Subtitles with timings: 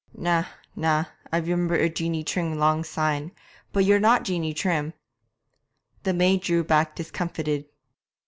[0.15, 0.45] 'Na,
[0.75, 3.31] na, I remember a Jeanie Trim long syne,
[3.71, 4.95] but you're not Jeanie Trim!'
[6.01, 7.65] The maid drew back discomfited.